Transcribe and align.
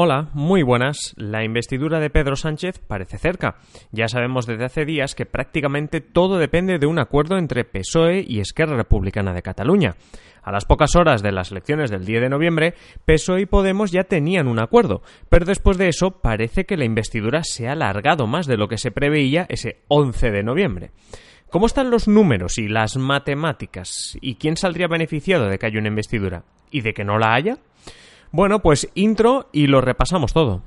Hola, 0.00 0.28
muy 0.32 0.62
buenas. 0.62 1.12
La 1.16 1.42
investidura 1.42 1.98
de 1.98 2.08
Pedro 2.08 2.36
Sánchez 2.36 2.78
parece 2.78 3.18
cerca. 3.18 3.56
Ya 3.90 4.06
sabemos 4.06 4.46
desde 4.46 4.64
hace 4.64 4.84
días 4.84 5.16
que 5.16 5.26
prácticamente 5.26 6.00
todo 6.00 6.38
depende 6.38 6.78
de 6.78 6.86
un 6.86 7.00
acuerdo 7.00 7.36
entre 7.36 7.64
PSOE 7.64 8.24
y 8.24 8.38
Esquerra 8.38 8.76
Republicana 8.76 9.32
de 9.32 9.42
Cataluña. 9.42 9.96
A 10.44 10.52
las 10.52 10.66
pocas 10.66 10.94
horas 10.94 11.20
de 11.20 11.32
las 11.32 11.50
elecciones 11.50 11.90
del 11.90 12.04
10 12.04 12.20
de 12.20 12.28
noviembre, 12.28 12.74
PSOE 13.06 13.40
y 13.40 13.46
Podemos 13.46 13.90
ya 13.90 14.04
tenían 14.04 14.46
un 14.46 14.60
acuerdo, 14.60 15.02
pero 15.28 15.44
después 15.44 15.78
de 15.78 15.88
eso 15.88 16.12
parece 16.22 16.64
que 16.64 16.76
la 16.76 16.84
investidura 16.84 17.42
se 17.42 17.66
ha 17.66 17.72
alargado 17.72 18.28
más 18.28 18.46
de 18.46 18.56
lo 18.56 18.68
que 18.68 18.78
se 18.78 18.92
preveía 18.92 19.46
ese 19.48 19.80
11 19.88 20.30
de 20.30 20.44
noviembre. 20.44 20.90
¿Cómo 21.50 21.66
están 21.66 21.90
los 21.90 22.06
números 22.06 22.58
y 22.58 22.68
las 22.68 22.96
matemáticas? 22.96 24.16
¿Y 24.20 24.36
quién 24.36 24.56
saldría 24.56 24.86
beneficiado 24.86 25.48
de 25.48 25.58
que 25.58 25.66
haya 25.66 25.80
una 25.80 25.88
investidura? 25.88 26.44
¿Y 26.70 26.82
de 26.82 26.94
que 26.94 27.02
no 27.02 27.18
la 27.18 27.34
haya? 27.34 27.58
Bueno, 28.30 28.60
pues 28.60 28.88
intro 28.94 29.48
y 29.52 29.66
lo 29.68 29.80
repasamos 29.80 30.32
todo. 30.32 30.62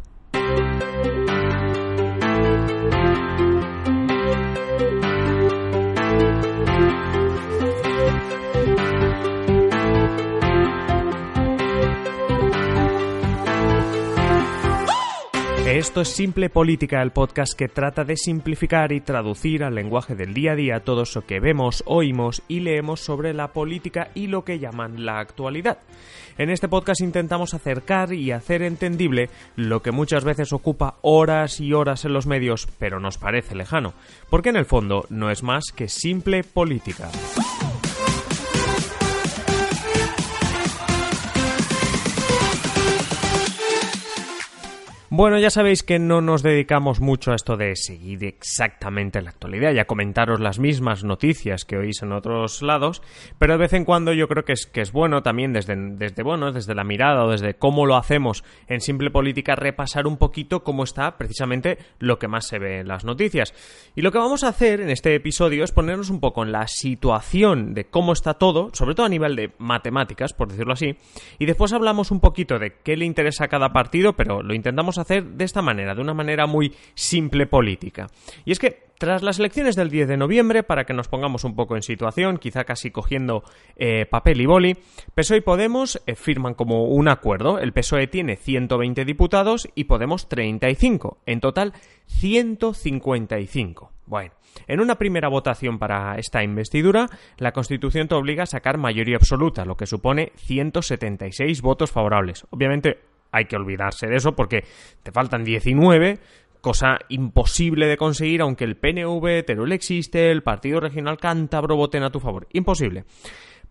Esto 15.82 16.02
es 16.02 16.10
Simple 16.10 16.52
Política, 16.52 17.02
el 17.02 17.10
podcast 17.10 17.54
que 17.58 17.68
trata 17.68 18.04
de 18.04 18.16
simplificar 18.16 18.92
y 18.92 19.02
traducir 19.02 19.64
al 19.64 19.74
lenguaje 19.74 20.14
del 20.14 20.32
día 20.32 20.52
a 20.52 20.56
día 20.56 20.80
todo 20.82 21.02
eso 21.02 21.26
que 21.26 21.40
vemos, 21.40 21.84
oímos 21.88 22.44
y 22.48 22.60
leemos 22.60 23.00
sobre 23.00 23.34
la 23.34 23.48
política 23.48 24.10
y 24.14 24.28
lo 24.28 24.46
que 24.46 24.60
llaman 24.60 25.08
la 25.08 25.18
actualidad. 25.18 25.80
En 26.38 26.52
este 26.52 26.68
podcast 26.68 27.02
intentamos 27.02 27.56
acercar 27.56 28.14
y 28.14 28.32
hacer 28.32 28.62
entendible 28.62 29.32
lo 29.56 29.82
que 29.82 29.92
muchas 29.92 30.24
veces 30.24 30.54
ocupa 30.54 30.98
horas 31.02 31.60
y 31.60 31.74
horas 31.74 32.06
en 32.06 32.14
los 32.14 32.28
medios, 32.28 32.68
pero 32.78 33.00
nos 33.00 33.18
parece 33.18 33.56
lejano, 33.56 33.96
porque 34.30 34.50
en 34.50 34.58
el 34.58 34.66
fondo 34.66 35.08
no 35.10 35.32
es 35.32 35.42
más 35.42 35.72
que 35.76 35.90
simple 35.90 36.44
política. 36.44 37.10
Bueno, 45.22 45.38
ya 45.38 45.52
sabéis 45.52 45.84
que 45.84 46.00
no 46.00 46.20
nos 46.20 46.42
dedicamos 46.42 47.00
mucho 47.00 47.32
a 47.32 47.36
esto 47.36 47.56
de 47.56 47.76
seguir 47.76 48.24
exactamente 48.24 49.22
la 49.22 49.30
actualidad 49.30 49.72
y 49.72 49.78
a 49.78 49.86
comentaros 49.86 50.40
las 50.40 50.58
mismas 50.58 51.04
noticias 51.04 51.64
que 51.64 51.78
oís 51.78 52.02
en 52.02 52.12
otros 52.12 52.64
lados, 52.64 53.04
pero 53.38 53.54
de 53.54 53.60
vez 53.60 53.74
en 53.74 53.86
cuando 53.86 54.14
yo 54.14 54.28
creo 54.28 54.46
que 54.46 54.54
es, 54.54 54.66
que 54.66 54.82
es 54.82 54.92
bueno 54.92 55.22
también 55.22 55.54
desde, 55.54 55.76
desde, 55.76 56.24
bueno, 56.24 56.52
desde 56.52 56.74
la 56.74 56.84
mirada 56.84 57.24
o 57.24 57.30
desde 57.30 57.54
cómo 57.54 57.86
lo 57.86 57.98
hacemos 57.98 58.44
en 58.66 58.82
Simple 58.82 59.12
Política 59.12 59.56
repasar 59.56 60.08
un 60.08 60.18
poquito 60.18 60.64
cómo 60.64 60.84
está 60.84 61.20
precisamente 61.20 61.78
lo 62.00 62.18
que 62.18 62.28
más 62.28 62.48
se 62.48 62.58
ve 62.58 62.80
en 62.80 62.88
las 62.88 63.06
noticias. 63.06 63.54
Y 63.96 64.02
lo 64.02 64.12
que 64.12 64.18
vamos 64.18 64.44
a 64.44 64.48
hacer 64.48 64.82
en 64.82 64.90
este 64.90 65.14
episodio 65.14 65.64
es 65.64 65.72
ponernos 65.72 66.10
un 66.10 66.20
poco 66.20 66.42
en 66.42 66.52
la 66.52 66.66
situación 66.66 67.76
de 67.76 67.86
cómo 67.86 68.14
está 68.14 68.34
todo, 68.34 68.72
sobre 68.74 68.96
todo 68.96 69.06
a 69.06 69.10
nivel 69.10 69.36
de 69.36 69.52
matemáticas, 69.60 70.34
por 70.34 70.48
decirlo 70.48 70.74
así, 70.74 70.96
y 71.38 71.46
después 71.46 71.74
hablamos 71.74 72.10
un 72.10 72.22
poquito 72.22 72.58
de 72.58 72.78
qué 72.84 72.98
le 72.98 73.06
interesa 73.06 73.46
a 73.46 73.50
cada 73.50 73.72
partido, 73.72 74.14
pero 74.14 74.42
lo 74.42 74.56
intentamos 74.56 74.98
hacer 74.98 75.11
de 75.20 75.44
esta 75.44 75.62
manera, 75.62 75.94
de 75.94 76.02
una 76.02 76.14
manera 76.14 76.48
muy 76.48 76.74
simple 76.96 77.46
política. 77.48 78.08
Y 78.46 78.54
es 78.54 78.60
que 78.60 78.92
tras 79.02 79.24
las 79.24 79.40
elecciones 79.40 79.76
del 79.76 79.90
10 79.90 80.10
de 80.10 80.16
noviembre, 80.16 80.62
para 80.62 80.84
que 80.84 80.94
nos 80.94 81.08
pongamos 81.08 81.44
un 81.44 81.56
poco 81.56 81.76
en 81.76 81.82
situación, 81.82 82.38
quizá 82.38 82.66
casi 82.66 82.92
cogiendo 82.92 83.44
eh, 83.76 84.06
papel 84.06 84.40
y 84.42 84.46
boli, 84.46 84.78
PSOE 85.16 85.38
y 85.38 85.42
Podemos 85.42 86.00
eh, 86.06 86.14
firman 86.14 86.54
como 86.54 86.84
un 86.86 87.08
acuerdo. 87.08 87.58
El 87.58 87.74
PSOE 87.74 88.06
tiene 88.06 88.36
120 88.36 89.04
diputados 89.04 89.68
y 89.74 89.86
Podemos 89.86 90.30
35. 90.30 91.18
En 91.26 91.40
total, 91.40 91.74
155. 92.06 93.92
Bueno, 94.06 94.34
en 94.68 94.80
una 94.80 95.00
primera 95.00 95.30
votación 95.30 95.80
para 95.80 96.20
esta 96.20 96.44
investidura, 96.44 97.08
la 97.38 97.54
Constitución 97.54 98.08
te 98.08 98.14
obliga 98.14 98.44
a 98.44 98.46
sacar 98.46 98.78
mayoría 98.78 99.16
absoluta, 99.16 99.66
lo 99.66 99.78
que 99.78 99.88
supone 99.88 100.32
176 100.36 101.64
votos 101.64 101.92
favorables. 101.92 102.46
Obviamente, 102.52 103.00
hay 103.32 103.46
que 103.46 103.56
olvidarse 103.56 104.08
de 104.08 104.16
eso 104.18 104.36
porque 104.36 104.64
te 105.04 105.12
faltan 105.12 105.44
19, 105.44 106.20
cosa 106.62 107.00
imposible 107.10 107.88
de 107.88 107.98
conseguir 107.98 108.42
aunque 108.42 108.64
el 108.64 108.78
PNV, 108.78 109.44
Teruel 109.46 109.72
existe, 109.72 110.32
el 110.32 110.44
Partido 110.44 110.80
Regional 110.80 111.18
Cántabro 111.18 111.76
voten 111.76 112.04
a 112.04 112.12
tu 112.12 112.20
favor. 112.20 112.48
Imposible. 112.54 113.06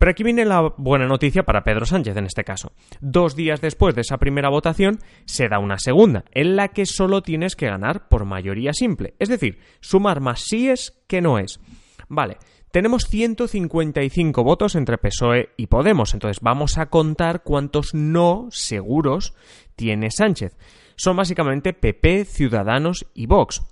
Pero 0.01 0.13
aquí 0.13 0.23
viene 0.23 0.47
la 0.47 0.73
buena 0.79 1.07
noticia 1.07 1.43
para 1.43 1.63
Pedro 1.63 1.85
Sánchez 1.85 2.17
en 2.17 2.25
este 2.25 2.43
caso. 2.43 2.73
Dos 3.01 3.37
días 3.37 3.61
después 3.61 3.95
de 3.95 4.01
esa 4.01 4.17
primera 4.17 4.49
votación 4.49 4.99
se 5.27 5.49
da 5.51 5.59
una 5.59 5.79
segunda, 5.79 6.25
en 6.33 6.57
la 6.57 6.69
que 6.69 6.87
solo 6.87 7.21
tienes 7.21 7.55
que 7.55 7.67
ganar 7.67 8.09
por 8.09 8.25
mayoría 8.25 8.73
simple, 8.73 9.13
es 9.19 9.29
decir, 9.29 9.59
sumar 9.81 10.21
más 10.21 10.41
síes 10.41 10.99
que 11.07 11.21
no 11.21 11.39
es. 11.39 11.61
Vale, 12.09 12.39
tenemos 12.71 13.05
155 13.05 14.45
votos 14.45 14.75
entre 14.75 14.99
PSOE 14.99 15.51
y 15.57 15.67
Podemos, 15.67 16.15
entonces 16.15 16.41
vamos 16.41 16.79
a 16.79 16.87
contar 16.87 17.43
cuántos 17.43 17.95
no 17.95 18.49
seguros 18.51 19.35
tiene 19.77 20.11
Sánchez. 20.11 20.57
Son 20.97 21.17
básicamente 21.17 21.73
PP, 21.73 22.27
Ciudadanos 22.27 23.07
y 23.15 23.27
Vox. 23.27 23.63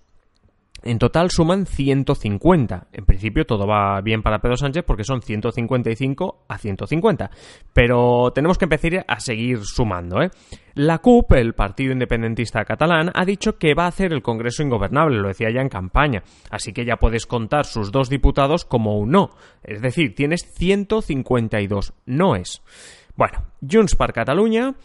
En 0.83 0.99
total 0.99 1.31
suman 1.31 1.66
150. 1.66 2.87
En 2.93 3.05
principio 3.05 3.44
todo 3.44 3.66
va 3.66 4.00
bien 4.00 4.22
para 4.22 4.39
Pedro 4.39 4.56
Sánchez 4.56 4.84
porque 4.87 5.05
son 5.05 5.22
155 5.22 6.44
a 6.49 6.59
150. 6.59 7.31
Pero 7.72 8.31
tenemos 8.33 8.59
que 8.59 8.66
empezar 8.66 9.05
a 9.06 9.21
seguir 9.21 9.61
sumando. 9.65 10.22
¿eh? 10.22 10.31
La 10.75 10.99
CUP, 10.99 11.33
el 11.33 11.55
Partido 11.55 11.93
Independentista 11.93 12.65
Catalán, 12.65 13.11
ha 13.12 13.25
dicho 13.25 13.59
que 13.59 13.75
va 13.75 13.84
a 13.84 13.88
hacer 13.88 14.12
el 14.12 14.22
Congreso 14.22 14.62
ingobernable, 14.62 15.19
lo 15.19 15.28
decía 15.28 15.50
ya 15.50 15.61
en 15.61 15.69
campaña. 15.69 16.22
Así 16.50 16.72
que 16.72 16.84
ya 16.84 16.97
puedes 16.97 17.27
contar 17.27 17.67
sus 17.67 17.91
dos 17.91 18.09
diputados 18.09 18.65
como 18.65 18.99
un 18.99 19.11
no. 19.11 19.31
Es 19.65 19.83
decir, 19.83 20.15
tienes 20.15 20.43
152 20.55 21.94
noes. 22.06 22.62
Bueno, 23.19 23.47
Junts 23.69 23.97
per 23.97 24.12
Catalunya, 24.12 24.77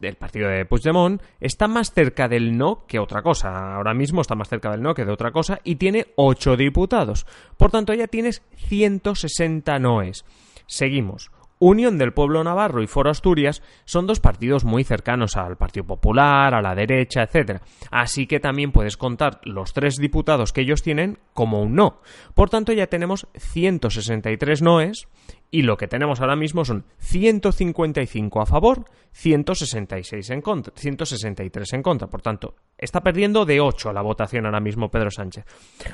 el 0.00 0.14
partido 0.14 0.48
de 0.48 0.64
Puigdemont, 0.64 1.20
está 1.40 1.66
más 1.66 1.92
cerca 1.92 2.28
del 2.28 2.56
no 2.56 2.86
que 2.86 3.00
otra 3.00 3.22
cosa. 3.22 3.74
Ahora 3.74 3.92
mismo 3.92 4.20
está 4.20 4.36
más 4.36 4.48
cerca 4.48 4.70
del 4.70 4.82
no 4.82 4.94
que 4.94 5.04
de 5.04 5.10
otra 5.10 5.32
cosa 5.32 5.58
y 5.64 5.74
tiene 5.74 6.06
8 6.14 6.56
diputados. 6.56 7.26
Por 7.56 7.72
tanto, 7.72 7.92
ya 7.92 8.06
tienes 8.06 8.44
160 8.54 9.80
noes. 9.80 10.24
Seguimos. 10.66 11.32
Unión 11.64 11.96
del 11.96 12.12
Pueblo 12.12 12.42
Navarro 12.42 12.82
y 12.82 12.88
Foro 12.88 13.08
Asturias 13.08 13.62
son 13.84 14.08
dos 14.08 14.18
partidos 14.18 14.64
muy 14.64 14.82
cercanos 14.82 15.36
al 15.36 15.56
Partido 15.56 15.86
Popular, 15.86 16.54
a 16.54 16.60
la 16.60 16.74
derecha, 16.74 17.22
etc. 17.22 17.62
Así 17.92 18.26
que 18.26 18.40
también 18.40 18.72
puedes 18.72 18.96
contar 18.96 19.40
los 19.44 19.72
tres 19.72 19.94
diputados 19.96 20.52
que 20.52 20.62
ellos 20.62 20.82
tienen 20.82 21.20
como 21.34 21.62
un 21.62 21.76
no. 21.76 22.00
Por 22.34 22.50
tanto, 22.50 22.72
ya 22.72 22.88
tenemos 22.88 23.28
163 23.36 24.60
noes 24.60 25.06
y 25.52 25.62
lo 25.62 25.76
que 25.76 25.86
tenemos 25.86 26.20
ahora 26.20 26.34
mismo 26.34 26.64
son 26.64 26.84
155 26.98 28.40
a 28.40 28.46
favor, 28.46 28.86
166 29.12 30.30
en 30.30 30.40
contra, 30.40 30.74
163 30.74 31.74
en 31.74 31.82
contra. 31.84 32.08
Por 32.08 32.22
tanto, 32.22 32.56
está 32.76 33.02
perdiendo 33.02 33.44
de 33.44 33.60
8 33.60 33.92
la 33.92 34.02
votación 34.02 34.46
ahora 34.46 34.58
mismo 34.58 34.90
Pedro 34.90 35.12
Sánchez. 35.12 35.44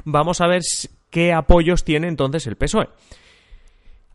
Vamos 0.06 0.40
a 0.40 0.46
ver 0.46 0.62
qué 1.10 1.34
apoyos 1.34 1.84
tiene 1.84 2.08
entonces 2.08 2.46
el 2.46 2.56
PSOE. 2.56 2.88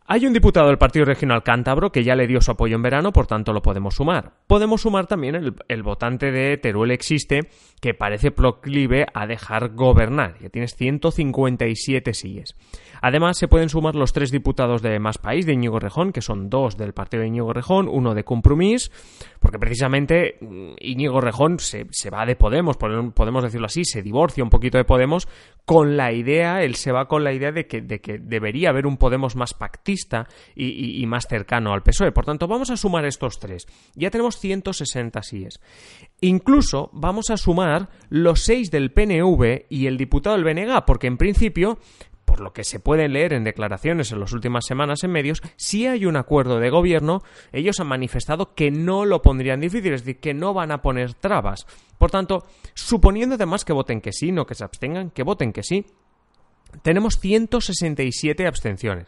Hay 0.06 0.26
un 0.26 0.34
diputado 0.34 0.66
del 0.66 0.76
Partido 0.76 1.06
Regional 1.06 1.42
Cántabro 1.42 1.90
que 1.90 2.04
ya 2.04 2.14
le 2.14 2.26
dio 2.26 2.42
su 2.42 2.50
apoyo 2.50 2.76
en 2.76 2.82
verano, 2.82 3.10
por 3.10 3.26
tanto 3.26 3.54
lo 3.54 3.62
podemos 3.62 3.94
sumar. 3.94 4.32
Podemos 4.46 4.82
sumar 4.82 5.06
también 5.06 5.34
el, 5.34 5.82
votante 5.82 6.30
de 6.30 6.58
Teruel 6.58 6.90
Existe, 6.90 7.48
que 7.80 7.94
parece 7.94 8.30
proclive 8.30 9.06
a 9.14 9.26
dejar 9.26 9.70
gobernar. 9.70 10.36
Ya 10.42 10.50
tienes 10.50 10.76
157 10.76 12.12
sillas. 12.12 12.54
Además, 13.00 13.38
se 13.38 13.48
pueden 13.48 13.70
sumar 13.70 13.94
los 13.94 14.12
tres 14.12 14.30
diputados 14.30 14.82
de 14.82 14.98
Más 14.98 15.16
País, 15.16 15.46
de 15.46 15.54
Íñigo 15.54 15.78
Rejón, 15.78 16.12
que 16.12 16.20
son 16.20 16.50
dos 16.50 16.76
del 16.76 16.92
partido 16.92 17.22
de 17.22 17.28
Íñigo 17.28 17.54
Rejón, 17.54 17.88
uno 17.88 18.14
de 18.14 18.24
Compromís, 18.24 18.92
porque 19.40 19.58
precisamente 19.58 20.36
mm, 20.40 20.74
Íñigo 20.80 21.22
Rejón 21.22 21.58
se, 21.60 21.86
va 22.10 22.26
de 22.26 22.36
Podemos, 22.36 22.76
podemos 22.76 23.42
decirlo 23.42 23.66
así, 23.66 23.86
se 23.86 24.02
divorcia 24.02 24.44
un 24.44 24.50
poquito 24.50 24.76
de 24.76 24.84
Podemos 24.84 25.28
con 25.64 25.96
la 25.96 26.12
idea, 26.12 26.62
él 26.62 26.74
se 26.74 26.92
va 26.92 27.08
con 27.08 27.24
la 27.24 27.32
idea 27.32 27.52
de 27.52 27.66
que, 27.66 27.80
de 27.80 28.00
que 28.02 28.18
debería 28.18 28.68
haber 28.68 28.86
un 28.86 28.98
Podemos 28.98 29.34
más 29.34 29.54
y, 30.54 31.04
más 31.06 31.26
cercano 31.28 31.72
al 31.72 31.82
PSOE. 31.82 32.12
Por 32.12 32.24
tanto, 32.24 32.48
vamos 32.48 32.70
a 32.70 32.76
sumar 32.76 33.04
estos 33.04 33.38
tres. 33.38 33.66
Ya 33.94 34.10
tenemos 34.10 34.38
160 34.38 35.22
síes. 35.22 35.60
Incluso 36.20 36.90
vamos 36.92 37.30
a 37.30 37.36
sumar 37.36 37.88
los 38.08 38.40
seis 38.42 38.70
del 38.70 38.92
PNV 38.92 39.66
y 39.68 39.86
el 39.86 39.96
diputado 39.96 40.36
del 40.36 40.44
BNG, 40.44 40.84
porque 40.86 41.06
en 41.06 41.16
principio 41.16 41.78
por 42.24 42.40
lo 42.40 42.52
que 42.52 42.64
se 42.64 42.80
puede 42.80 43.08
leer 43.08 43.32
en 43.32 43.44
declaraciones 43.44 44.10
en 44.10 44.18
las 44.18 44.32
últimas 44.32 44.64
semanas 44.66 45.04
en 45.04 45.12
medios, 45.12 45.42
si 45.56 45.86
hay 45.86 46.06
un 46.06 46.16
acuerdo 46.16 46.58
de 46.58 46.70
gobierno, 46.70 47.22
ellos 47.52 47.78
han 47.80 47.86
manifestado 47.86 48.54
que 48.54 48.70
no 48.70 49.04
lo 49.04 49.22
pondrían 49.22 49.60
difícil, 49.60 49.92
es 49.92 50.04
decir, 50.04 50.20
que 50.20 50.34
no 50.34 50.54
van 50.54 50.72
a 50.72 50.82
poner 50.82 51.14
trabas. 51.14 51.66
Por 51.98 52.10
tanto, 52.10 52.44
suponiendo 52.74 53.36
además 53.36 53.64
que 53.64 53.72
voten 53.72 54.00
que 54.00 54.12
sí, 54.12 54.32
no 54.32 54.46
que 54.46 54.54
se 54.54 54.64
abstengan, 54.64 55.10
que 55.10 55.22
voten 55.22 55.52
que 55.52 55.62
sí, 55.62 55.86
tenemos 56.82 57.18
167 57.20 58.46
abstenciones. 58.46 59.06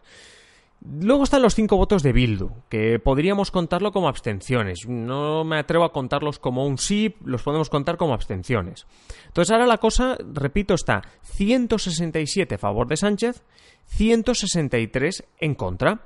Luego 0.88 1.24
están 1.24 1.42
los 1.42 1.56
cinco 1.56 1.76
votos 1.76 2.04
de 2.04 2.12
Bildu, 2.12 2.50
que 2.68 3.00
podríamos 3.00 3.50
contarlo 3.50 3.90
como 3.90 4.08
abstenciones. 4.08 4.86
No 4.86 5.42
me 5.44 5.58
atrevo 5.58 5.84
a 5.84 5.92
contarlos 5.92 6.38
como 6.38 6.64
un 6.64 6.78
sí, 6.78 7.16
los 7.24 7.42
podemos 7.42 7.70
contar 7.70 7.96
como 7.96 8.14
abstenciones. 8.14 8.86
Entonces 9.26 9.50
ahora 9.50 9.66
la 9.66 9.78
cosa, 9.78 10.16
repito, 10.32 10.74
está 10.74 11.02
167 11.22 12.54
a 12.54 12.58
favor 12.58 12.86
de 12.86 12.96
Sánchez, 12.96 13.42
163 13.86 15.24
en 15.40 15.54
contra. 15.56 16.02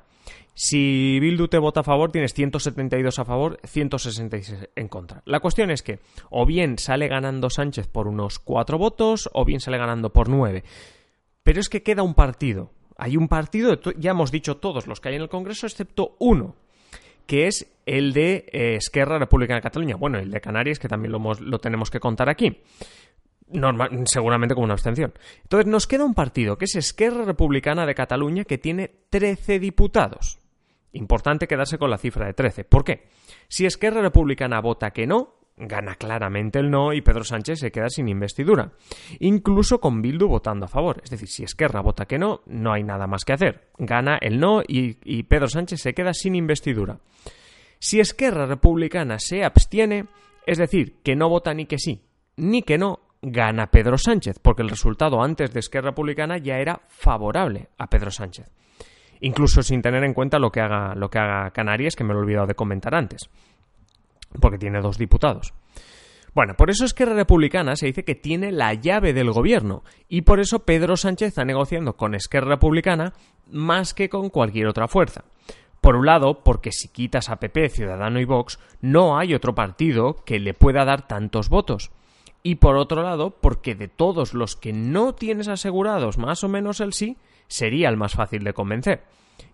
Si 0.55 1.21
Bildu 1.21 1.49
te 1.49 1.59
vota 1.59 1.81
a 1.81 1.85
favor, 1.85 2.11
tienes 2.11 2.33
172 2.33 3.19
a 3.19 3.25
favor, 3.25 3.61
166 3.65 4.71
en 4.77 4.89
contra. 4.89 5.23
La 5.27 5.41
cuestión 5.41 5.71
es 5.71 5.83
que 5.83 6.01
o 6.31 6.47
bien 6.47 6.79
sale 6.79 7.07
ganando 7.09 7.51
Sánchez 7.51 7.87
por 7.87 8.09
unos 8.09 8.39
cuatro 8.39 8.79
votos, 8.79 9.29
o 9.35 9.45
bien 9.45 9.61
sale 9.61 9.77
ganando 9.77 10.11
por 10.13 10.31
nueve. 10.31 10.65
Pero 11.43 11.61
es 11.61 11.69
que 11.69 11.83
queda 11.83 12.03
un 12.03 12.15
partido. 12.15 12.71
Hay 13.03 13.17
un 13.17 13.29
partido, 13.29 13.81
ya 13.97 14.11
hemos 14.11 14.31
dicho 14.31 14.59
todos 14.59 14.87
los 14.87 15.01
que 15.01 15.09
hay 15.09 15.15
en 15.15 15.23
el 15.23 15.31
Congreso, 15.31 15.67
excepto 15.67 16.17
uno, 16.19 16.55
que 17.27 17.47
es 17.47 17.67
el 17.87 18.13
de 18.13 18.45
eh, 18.53 18.75
Esquerra 18.77 19.19
República 19.19 19.55
de 19.55 19.63
Cataluña. 19.63 19.97
Bueno, 19.97 20.19
el 20.19 20.31
de 20.31 20.41
Canarias, 20.43 20.79
que 20.79 20.87
también 20.87 21.13
lo, 21.13 21.19
lo 21.19 21.59
tenemos 21.59 21.91
que 21.91 21.99
contar 21.99 22.29
aquí. 22.29 22.61
Normal, 23.49 24.03
seguramente 24.05 24.55
como 24.55 24.67
una 24.67 24.75
abstención. 24.75 25.15
Entonces 25.43 25.67
nos 25.67 25.87
queda 25.87 26.05
un 26.05 26.13
partido 26.13 26.59
que 26.59 26.67
es 26.67 26.77
Esquerra 26.77 27.25
Republicana 27.25 27.87
de 27.87 27.95
Cataluña 27.95 28.45
que 28.45 28.59
tiene 28.59 28.91
13 29.09 29.59
diputados. 29.59 30.39
Importante 30.93 31.49
quedarse 31.49 31.79
con 31.79 31.89
la 31.89 31.97
cifra 31.97 32.27
de 32.27 32.35
13. 32.35 32.65
¿Por 32.65 32.85
qué? 32.85 33.09
Si 33.49 33.65
Esquerra 33.65 34.03
Republicana 34.03 34.61
vota 34.61 34.91
que 34.91 35.07
no, 35.07 35.37
gana 35.61 35.95
claramente 35.95 36.59
el 36.59 36.71
no 36.71 36.93
y 36.93 37.03
Pedro 37.03 37.25
Sánchez 37.25 37.61
se 37.61 37.71
queda 37.71 37.89
sin 37.89 38.09
investidura. 38.09 38.73
Incluso 39.19 39.81
con 39.81 40.01
Bildu 40.01 40.27
votando 40.27 40.65
a 40.65 40.69
favor. 40.69 41.01
Es 41.05 41.11
decir, 41.11 41.29
si 41.29 41.45
Esquerra 41.45 41.81
vota 41.81 42.07
que 42.07 42.19
no, 42.19 42.41
no 42.47 42.73
hay 42.73 42.83
nada 42.83 43.07
más 43.07 43.25
que 43.25 43.35
hacer. 43.35 43.69
Gana 43.79 44.19
el 44.21 44.41
no 44.41 44.63
y, 44.67 45.23
Pedro 45.25 45.49
Sánchez 45.49 45.81
se 45.81 45.95
queda 45.95 46.15
sin 46.15 46.35
investidura. 46.35 46.99
Si 47.79 48.01
Esquerra 48.01 48.47
Republicana 48.47 49.19
se 49.19 49.45
abstiene, 49.45 50.07
es 50.47 50.59
decir, 50.59 50.97
que 51.03 51.17
no 51.17 51.29
vota 51.29 51.55
ni 51.55 51.67
que 51.67 51.79
sí, 51.79 52.03
ni 52.37 52.63
que 52.63 52.79
no, 52.79 53.01
gana 53.23 53.71
Pedro 53.71 53.99
Sánchez, 53.99 54.39
porque 54.41 54.63
el 54.63 54.71
resultado 54.71 55.23
antes 55.23 55.53
de 55.53 55.61
Esquerra 55.61 55.91
Republicana 55.91 56.39
ya 56.39 56.59
era 56.59 56.83
favorable 56.89 57.69
a 57.79 57.89
Pedro 57.89 58.11
Sánchez. 58.11 58.51
Incluso 59.21 59.63
sin 59.63 59.83
tener 59.83 60.03
en 60.05 60.15
cuenta 60.15 60.39
lo 60.39 60.51
que 60.51 60.61
haga, 60.61 60.95
lo 60.95 61.11
que 61.11 61.19
haga 61.19 61.51
Canarias, 61.51 61.95
que 61.95 62.05
me 62.05 62.15
lo 62.15 62.21
he 62.21 62.23
olvidado 62.23 62.47
de 62.47 62.55
comentar 62.55 62.95
antes 62.95 63.31
porque 64.39 64.59
tiene 64.59 64.81
dos 64.81 64.99
diputados. 64.99 65.53
Bueno, 66.33 66.55
por 66.55 66.71
eso 66.71 66.85
es 66.85 66.95
que 66.95 67.05
Republicana 67.05 67.75
se 67.75 67.87
dice 67.87 68.05
que 68.05 68.15
tiene 68.15 68.53
la 68.53 68.73
llave 68.75 69.13
del 69.13 69.33
gobierno 69.33 69.83
y 70.09 70.23
por 70.23 70.39
eso 70.39 70.61
Pedro 70.61 70.97
Sánchez 70.97 71.29
está 71.29 71.45
negociando 71.45 71.97
con 71.97 72.15
Esquerra 72.15 72.51
Republicana 72.51 73.15
más 73.51 73.95
que 73.95 74.09
con 74.09 74.31
cualquier 74.31 74.69
otra 74.69 74.87
fuerza. 74.87 75.25
Por 75.81 75.97
un 75.97 76.07
lado, 76.07 76.45
porque 76.45 76.73
si 76.73 76.89
quitas 76.89 77.31
a 77.31 77.37
PP, 77.37 77.71
Ciudadano 77.71 78.21
y 78.21 78.27
Vox, 78.27 78.61
no 78.81 79.19
hay 79.19 79.35
otro 79.35 79.55
partido 79.55 80.17
que 80.25 80.39
le 80.39 80.55
pueda 80.55 80.85
dar 80.85 81.09
tantos 81.09 81.49
votos. 81.49 81.91
Y 82.43 82.57
por 82.57 82.77
otro 82.77 83.03
lado, 83.03 83.31
porque 83.31 83.75
de 83.75 83.89
todos 83.89 84.35
los 84.35 84.57
que 84.57 84.73
no 84.73 85.15
tienes 85.15 85.49
asegurados 85.49 86.17
más 86.17 86.45
o 86.45 86.49
menos 86.49 86.81
el 86.81 86.93
sí, 86.93 87.17
sería 87.49 87.89
el 87.89 87.97
más 87.97 88.15
fácil 88.15 88.45
de 88.45 88.53
convencer. 88.53 89.03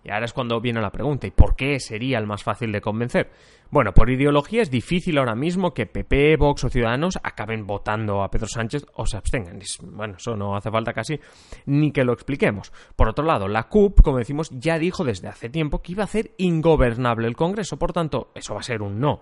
Y 0.03 0.11
ahora 0.11 0.25
es 0.25 0.33
cuando 0.33 0.59
viene 0.61 0.81
la 0.81 0.91
pregunta, 0.91 1.27
¿y 1.27 1.31
por 1.31 1.55
qué 1.55 1.79
sería 1.79 2.17
el 2.19 2.27
más 2.27 2.43
fácil 2.43 2.71
de 2.71 2.81
convencer? 2.81 3.29
Bueno, 3.69 3.93
por 3.93 4.09
ideología 4.09 4.61
es 4.61 4.71
difícil 4.71 5.17
ahora 5.17 5.35
mismo 5.35 5.73
que 5.73 5.85
PP, 5.85 6.37
Vox 6.37 6.63
o 6.63 6.69
Ciudadanos 6.69 7.19
acaben 7.21 7.67
votando 7.67 8.23
a 8.23 8.29
Pedro 8.29 8.47
Sánchez 8.47 8.85
o 8.93 9.05
se 9.05 9.17
abstengan. 9.17 9.59
Bueno, 9.81 10.15
eso 10.17 10.37
no 10.37 10.55
hace 10.55 10.71
falta 10.71 10.93
casi 10.93 11.19
ni 11.65 11.91
que 11.91 12.05
lo 12.05 12.13
expliquemos. 12.13 12.71
Por 12.95 13.09
otro 13.09 13.25
lado, 13.25 13.47
la 13.47 13.63
CUP, 13.63 14.01
como 14.01 14.19
decimos, 14.19 14.49
ya 14.51 14.79
dijo 14.79 15.03
desde 15.03 15.27
hace 15.27 15.49
tiempo 15.49 15.81
que 15.81 15.91
iba 15.91 16.03
a 16.03 16.05
hacer 16.05 16.31
ingobernable 16.37 17.27
el 17.27 17.35
Congreso, 17.35 17.77
por 17.77 17.91
tanto, 17.91 18.31
eso 18.35 18.53
va 18.53 18.61
a 18.61 18.63
ser 18.63 18.81
un 18.81 18.99
no. 18.99 19.21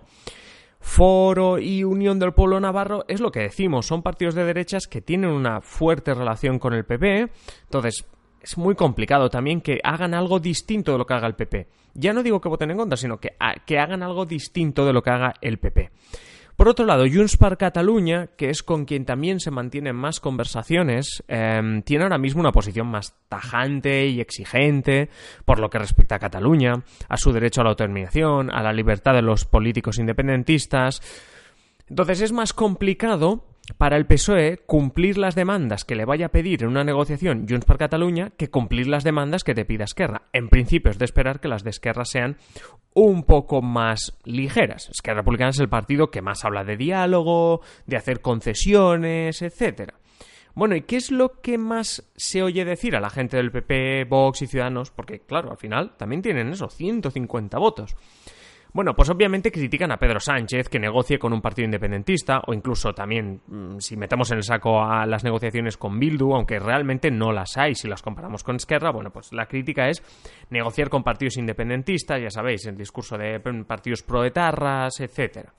Foro 0.78 1.58
y 1.58 1.82
Unión 1.82 2.20
del 2.20 2.32
Pueblo 2.32 2.60
Navarro 2.60 3.04
es 3.08 3.20
lo 3.20 3.32
que 3.32 3.40
decimos, 3.40 3.86
son 3.86 4.02
partidos 4.02 4.36
de 4.36 4.44
derechas 4.44 4.86
que 4.86 5.00
tienen 5.00 5.30
una 5.30 5.60
fuerte 5.60 6.14
relación 6.14 6.60
con 6.60 6.74
el 6.74 6.84
PP, 6.84 7.28
entonces 7.64 8.06
es 8.46 8.56
muy 8.56 8.76
complicado 8.76 9.28
también 9.28 9.60
que 9.60 9.80
hagan 9.82 10.14
algo 10.14 10.38
distinto 10.38 10.92
de 10.92 10.98
lo 10.98 11.04
que 11.04 11.14
haga 11.14 11.26
el 11.26 11.34
PP. 11.34 11.66
Ya 11.94 12.12
no 12.12 12.22
digo 12.22 12.40
que 12.40 12.48
voten 12.48 12.70
en 12.70 12.76
contra, 12.76 12.96
sino 12.96 13.18
que, 13.18 13.34
que 13.66 13.78
hagan 13.80 14.04
algo 14.04 14.24
distinto 14.24 14.86
de 14.86 14.92
lo 14.92 15.02
que 15.02 15.10
haga 15.10 15.34
el 15.40 15.58
PP. 15.58 15.90
Por 16.54 16.68
otro 16.68 16.86
lado, 16.86 17.06
Junts 17.12 17.36
per 17.36 17.56
Catalunya, 17.56 18.28
que 18.36 18.48
es 18.48 18.62
con 18.62 18.84
quien 18.84 19.04
también 19.04 19.40
se 19.40 19.50
mantienen 19.50 19.96
más 19.96 20.20
conversaciones, 20.20 21.24
em, 21.26 21.82
tiene 21.82 22.04
ahora 22.04 22.18
mismo 22.18 22.40
una 22.40 22.52
posición 22.52 22.86
más 22.86 23.16
tajante 23.28 24.06
y 24.06 24.20
exigente 24.20 25.10
por 25.44 25.58
lo 25.58 25.68
que 25.68 25.80
respecta 25.80 26.14
a 26.14 26.20
Cataluña, 26.20 26.84
a 27.08 27.16
su 27.16 27.32
derecho 27.32 27.62
a 27.62 27.64
la 27.64 27.70
autodeterminación, 27.70 28.54
a 28.54 28.62
la 28.62 28.72
libertad 28.72 29.14
de 29.14 29.22
los 29.22 29.44
políticos 29.44 29.98
independentistas. 29.98 31.02
Entonces 31.88 32.20
es 32.20 32.30
más 32.30 32.52
complicado 32.52 33.44
para 33.78 33.96
el 33.96 34.06
PSOE 34.06 34.58
cumplir 34.66 35.18
las 35.18 35.34
demandas 35.34 35.84
que 35.84 35.96
le 35.96 36.04
vaya 36.04 36.26
a 36.26 36.30
pedir 36.30 36.62
en 36.62 36.68
una 36.68 36.84
negociación 36.84 37.46
Junts 37.48 37.66
per 37.66 37.78
Catalunya 37.78 38.30
que 38.36 38.50
cumplir 38.50 38.86
las 38.86 39.04
demandas 39.04 39.44
que 39.44 39.54
te 39.54 39.64
pida 39.64 39.84
Esquerra. 39.84 40.22
En 40.32 40.48
principio 40.48 40.90
es 40.90 40.98
de 40.98 41.04
esperar 41.04 41.40
que 41.40 41.48
las 41.48 41.64
de 41.64 41.70
Esquerra 41.70 42.04
sean 42.04 42.36
un 42.94 43.24
poco 43.24 43.62
más 43.62 44.16
ligeras. 44.24 44.88
Esquerra 44.88 45.18
Republicana 45.18 45.50
es 45.50 45.60
el 45.60 45.68
partido 45.68 46.10
que 46.10 46.22
más 46.22 46.44
habla 46.44 46.64
de 46.64 46.76
diálogo, 46.76 47.60
de 47.86 47.96
hacer 47.96 48.20
concesiones, 48.20 49.42
etcétera. 49.42 49.94
Bueno, 50.54 50.74
¿y 50.74 50.82
qué 50.82 50.96
es 50.96 51.10
lo 51.10 51.42
que 51.42 51.58
más 51.58 52.10
se 52.16 52.42
oye 52.42 52.64
decir 52.64 52.96
a 52.96 53.00
la 53.00 53.10
gente 53.10 53.36
del 53.36 53.50
PP, 53.50 54.04
Vox 54.04 54.40
y 54.40 54.46
Ciudadanos? 54.46 54.90
Porque, 54.90 55.20
claro, 55.20 55.50
al 55.50 55.58
final 55.58 55.98
también 55.98 56.22
tienen 56.22 56.48
eso, 56.48 56.70
150 56.70 57.58
votos. 57.58 57.94
Bueno, 58.76 58.94
pues 58.94 59.08
obviamente 59.08 59.50
critican 59.50 59.90
a 59.90 59.96
Pedro 59.96 60.20
Sánchez 60.20 60.68
que 60.68 60.78
negocie 60.78 61.18
con 61.18 61.32
un 61.32 61.40
partido 61.40 61.64
independentista 61.64 62.42
o 62.46 62.52
incluso 62.52 62.92
también 62.92 63.40
mm, 63.46 63.78
si 63.78 63.96
metemos 63.96 64.30
en 64.32 64.36
el 64.36 64.42
saco 64.42 64.82
a 64.82 65.06
las 65.06 65.24
negociaciones 65.24 65.78
con 65.78 65.98
Bildu, 65.98 66.34
aunque 66.34 66.58
realmente 66.58 67.10
no 67.10 67.32
las 67.32 67.56
hay 67.56 67.74
si 67.74 67.88
las 67.88 68.02
comparamos 68.02 68.44
con 68.44 68.56
Esquerra, 68.56 68.92
bueno, 68.92 69.10
pues 69.10 69.32
la 69.32 69.46
crítica 69.46 69.88
es 69.88 70.02
negociar 70.50 70.90
con 70.90 71.02
partidos 71.02 71.38
independentistas, 71.38 72.20
ya 72.20 72.28
sabéis, 72.28 72.66
el 72.66 72.76
discurso 72.76 73.16
de 73.16 73.40
partidos 73.66 74.02
proetarras, 74.02 75.00
etcétera. 75.00 75.54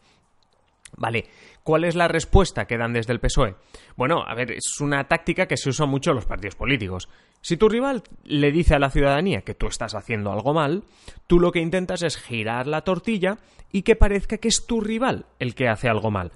Vale, 0.96 1.26
¿cuál 1.68 1.84
es 1.84 1.96
la 1.96 2.08
respuesta 2.08 2.64
que 2.64 2.78
dan 2.78 2.94
desde 2.94 3.12
el 3.12 3.20
PSOE? 3.20 3.56
Bueno, 3.98 4.24
a 4.26 4.34
ver, 4.36 4.54
es 4.54 4.80
una 4.80 5.06
táctica 5.10 5.48
que 5.48 5.58
se 5.58 5.68
usa 5.68 5.86
mucho 5.86 6.12
en 6.12 6.16
los 6.16 6.26
partidos 6.26 6.56
políticos. 6.56 7.10
Si 7.42 7.58
tu 7.58 7.68
rival 7.68 8.04
le 8.24 8.54
dice 8.54 8.76
a 8.76 8.80
la 8.80 8.90
ciudadanía 8.90 9.42
que 9.42 9.54
tú 9.54 9.68
estás 9.68 9.94
haciendo 9.94 10.32
algo 10.32 10.54
mal, 10.54 10.86
tú 11.28 11.42
lo 11.42 11.52
que 11.52 11.60
intentas 11.60 12.04
es 12.04 12.16
girar 12.16 12.68
la 12.68 12.86
tortilla 12.86 13.40
y 13.70 13.82
que 13.82 13.98
parezca 13.98 14.38
que 14.38 14.48
es 14.48 14.66
tu 14.66 14.80
rival 14.80 15.26
el 15.40 15.56
que 15.56 15.68
hace 15.68 15.90
algo 15.90 16.10
mal. 16.10 16.32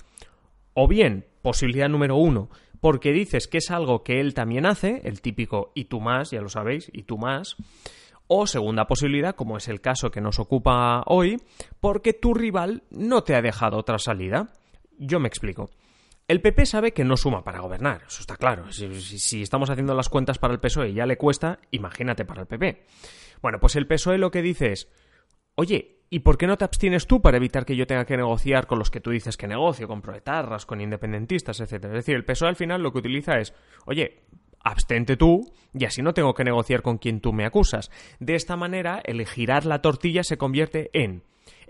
O 0.74 0.90
bien, 0.90 1.26
posibilidad 1.42 1.88
número 1.88 2.18
uno, 2.18 2.50
porque 2.82 3.14
dices 3.14 3.48
que 3.48 3.60
es 3.60 3.72
algo 3.72 4.04
que 4.04 4.20
él 4.20 4.34
también 4.34 4.66
hace, 4.66 5.00
el 5.06 5.22
típico 5.22 5.72
y 5.74 5.86
tú 5.86 6.02
más, 6.02 6.32
ya 6.32 6.42
lo 6.42 6.50
sabéis, 6.50 6.92
y 6.92 7.04
tú 7.04 7.18
más. 7.18 7.56
O 8.28 8.48
segunda 8.48 8.86
posibilidad, 8.86 9.34
como 9.34 9.56
es 9.56 9.70
el 9.70 9.80
caso 9.80 10.12
que 10.12 10.20
nos 10.20 10.40
ocupa 10.40 11.04
hoy, 11.06 11.38
porque 11.80 12.12
tu 12.12 12.34
rival 12.34 12.84
no 12.90 13.24
te 13.24 13.34
ha 13.34 13.42
dejado 13.42 13.78
otra 13.78 13.98
salida. 13.98 14.50
Yo 15.04 15.20
me 15.20 15.28
explico. 15.28 15.72
El 16.28 16.42
PP 16.42 16.68
sabe 16.68 16.94
que 16.94 17.04
no 17.04 17.18
suma 17.18 17.44
para 17.44 17.60
gobernar, 17.60 18.04
eso 18.08 18.22
está 18.22 18.38
claro. 18.38 18.72
Si, 18.72 19.42
estamos 19.42 19.72
haciendo 19.72 19.96
las 19.96 20.10
cuentas 20.10 20.38
para 20.38 20.54
el 20.54 20.60
PSOE 20.60 20.90
y 20.90 20.94
ya 20.94 21.08
le 21.08 21.18
cuesta, 21.18 21.60
imagínate 21.72 22.24
para 22.24 22.42
el 22.42 22.48
PP. 22.48 22.86
Bueno, 23.42 23.60
pues 23.60 23.76
el 23.76 23.88
PSOE 23.88 24.20
lo 24.20 24.30
que 24.30 24.44
dice 24.44 24.72
es, 24.72 24.90
oye, 25.56 26.04
¿y 26.12 26.20
por 26.20 26.38
qué 26.38 26.46
no 26.46 26.56
te 26.56 26.66
abstienes 26.66 27.08
tú 27.08 27.20
para 27.20 27.38
evitar 27.38 27.66
que 27.66 27.76
yo 27.76 27.88
tenga 27.88 28.06
que 28.06 28.16
negociar 28.16 28.68
con 28.68 28.78
los 28.78 28.92
que 28.92 29.02
tú 29.02 29.10
dices 29.10 29.38
que 29.38 29.48
negocio, 29.48 29.88
con 29.88 30.04
proetarras, 30.04 30.68
con 30.68 30.82
independentistas, 30.82 31.60
etcétera? 31.60 31.94
Es 31.94 32.06
decir, 32.06 32.16
el 32.16 32.24
PSOE 32.24 32.50
al 32.50 32.56
final 32.56 32.84
lo 32.84 32.92
que 32.94 33.00
utiliza 33.00 33.40
es, 33.40 33.56
oye, 33.88 34.22
abstente 34.64 35.18
tú 35.18 35.52
y 35.74 35.86
así 35.86 36.04
no 36.04 36.14
tengo 36.14 36.36
que 36.36 36.44
negociar 36.44 36.84
con 36.84 37.00
quien 37.00 37.22
tú 37.22 37.34
me 37.34 37.46
acusas. 37.46 37.90
De 38.20 38.36
esta 38.36 38.56
manera, 38.56 39.02
el 39.04 39.26
girar 39.26 39.66
la 39.66 39.82
tortilla 39.82 40.24
se 40.24 40.38
convierte 40.38 40.92
en 40.94 41.24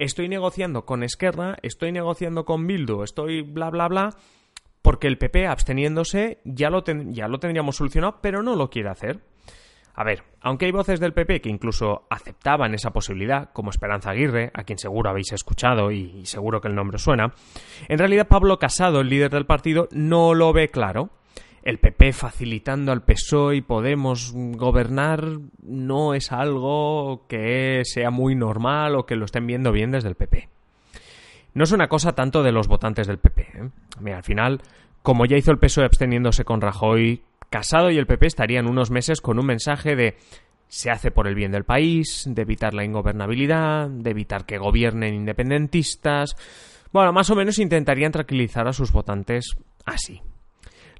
estoy 0.05 0.27
negociando 0.27 0.86
con 0.86 1.03
Esquerra, 1.03 1.58
estoy 1.62 1.91
negociando 1.91 2.43
con 2.43 2.65
Bildu, 2.65 3.03
estoy 3.03 3.41
bla 3.41 3.70
bla 3.70 3.88
bla, 3.88 4.15
porque 4.81 5.08
el 5.08 5.20
PP 5.20 5.46
absteniéndose 5.46 6.39
ya 6.43 6.70
lo, 6.72 6.84
ya 6.84 7.27
lo 7.27 7.39
tendríamos 7.39 7.75
solucionado, 7.75 8.20
pero 8.22 8.41
no 8.41 8.55
lo 8.55 8.70
quiere 8.70 8.89
hacer. 8.89 9.20
A 9.93 10.03
ver, 10.03 10.24
aunque 10.41 10.65
hay 10.65 10.72
voces 10.72 11.00
del 11.00 11.13
PP 11.13 11.41
que 11.41 11.50
incluso 11.50 12.08
aceptaban 12.10 12.74
esa 12.74 12.91
posibilidad, 12.91 13.51
como 13.51 13.70
Esperanza 13.70 14.10
Aguirre, 14.10 14.50
a 14.55 14.63
quien 14.63 14.79
seguro 14.79 15.10
habéis 15.10 15.34
escuchado 15.34 15.91
y 15.91 16.25
seguro 16.25 16.62
que 16.62 16.70
el 16.70 16.75
nombre 16.75 16.98
suena, 16.98 17.34
en 17.88 18.00
realidad 18.00 18.27
Pablo 18.27 18.58
Casado, 18.58 19.01
el 19.01 19.10
líder 19.10 19.29
del 19.29 19.46
partido, 19.46 19.88
no 19.91 20.34
lo 20.34 20.53
ve 20.53 20.70
claro 20.70 21.12
el 21.63 21.77
PP 21.77 22.13
facilitando 22.13 22.91
al 22.91 23.03
PSOE 23.03 23.58
y 23.58 23.62
Podemos 23.62 24.34
gobernar 24.34 25.25
no 25.62 26.13
es 26.13 26.32
algo 26.32 27.25
que 27.27 27.82
sea 27.86 28.10
muy 28.10 28.36
normal 28.36 28.96
o 28.96 29.06
que 29.06 29.15
lo 29.15 29.25
estén 29.25 29.46
viendo 29.46 29.72
bien 29.72 29.91
desde 29.91 30.10
el 30.10 30.15
PP. 30.15 30.50
No 31.53 31.63
es 31.63 31.72
una 31.72 31.88
cosa 31.88 32.13
tanto 32.13 32.44
de 32.44 32.51
los 32.51 32.68
votantes 32.68 33.08
del 33.08 33.20
PP. 33.20 33.41
¿eh? 33.41 33.70
Mira, 34.00 34.18
al 34.18 34.24
final, 34.24 34.62
como 35.01 35.25
ya 35.25 35.38
hizo 35.38 35.51
el 35.51 35.60
PSOE 35.60 35.86
absteniéndose 35.86 36.46
con 36.46 36.62
Rajoy, 36.62 37.24
Casado 37.50 37.91
y 37.91 37.98
el 37.98 38.08
PP 38.08 38.27
estarían 38.27 38.65
unos 38.65 38.91
meses 38.91 39.20
con 39.20 39.38
un 39.38 39.46
mensaje 39.46 39.98
de 39.98 40.15
se 40.70 40.89
hace 40.89 41.12
por 41.12 41.27
el 41.27 41.36
bien 41.36 41.51
del 41.51 41.65
país, 41.65 42.24
de 42.25 42.44
evitar 42.44 42.74
la 42.74 42.86
ingobernabilidad, 42.86 43.89
de 43.89 44.10
evitar 44.10 44.46
que 44.46 44.58
gobiernen 44.58 45.13
independentistas. 45.13 46.38
Bueno, 46.94 47.12
más 47.12 47.30
o 47.30 47.36
menos 47.36 47.60
intentarían 47.60 48.13
tranquilizar 48.13 48.70
a 48.70 48.74
sus 48.74 48.94
votantes 48.94 49.58
así. 49.86 50.22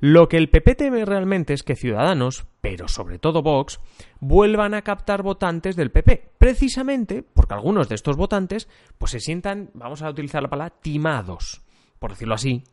Lo 0.04 0.28
que 0.28 0.38
el 0.38 0.50
PP 0.50 0.74
teme 0.74 1.06
realmente 1.06 1.54
es 1.54 1.62
que 1.62 1.76
Ciudadanos, 1.76 2.48
pero 2.60 2.88
sobre 2.88 3.20
todo 3.20 3.44
Vox, 3.44 3.80
vuelvan 4.20 4.74
a 4.74 4.82
captar 4.82 5.22
votantes 5.22 5.76
del 5.76 5.92
PP, 5.92 6.32
precisamente 6.40 7.22
porque 7.22 7.54
algunos 7.54 7.88
de 7.88 7.94
estos 7.94 8.18
votantes 8.18 8.68
pues 8.98 9.12
se 9.12 9.20
sientan, 9.20 9.70
vamos 9.76 10.02
a 10.02 10.10
utilizar 10.10 10.42
la 10.42 10.50
palabra, 10.50 10.74
timados, 10.82 11.62
por 12.00 12.10
decirlo 12.10 12.34
así, 12.34 12.64